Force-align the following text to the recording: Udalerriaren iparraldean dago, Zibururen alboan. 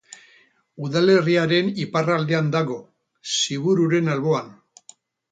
Udalerriaren 0.85 1.67
iparraldean 1.83 2.49
dago, 2.55 2.77
Zibururen 3.35 4.09
alboan. 4.15 4.49